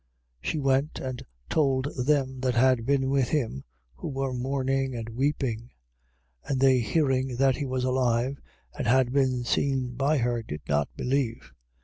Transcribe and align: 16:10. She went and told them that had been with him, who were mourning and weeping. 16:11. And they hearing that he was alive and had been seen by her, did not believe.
16:10. 0.43 0.49
She 0.51 0.59
went 0.59 0.99
and 0.99 1.23
told 1.47 1.87
them 1.95 2.39
that 2.39 2.55
had 2.55 2.87
been 2.87 3.11
with 3.11 3.27
him, 3.29 3.63
who 3.93 4.07
were 4.07 4.33
mourning 4.33 4.95
and 4.95 5.09
weeping. 5.09 5.69
16:11. 6.45 6.49
And 6.51 6.59
they 6.59 6.79
hearing 6.79 7.35
that 7.35 7.57
he 7.57 7.65
was 7.67 7.83
alive 7.83 8.41
and 8.75 8.87
had 8.87 9.13
been 9.13 9.43
seen 9.43 9.93
by 9.93 10.17
her, 10.17 10.41
did 10.41 10.61
not 10.67 10.89
believe. 10.97 11.51